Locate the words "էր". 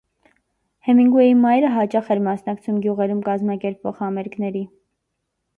2.15-2.23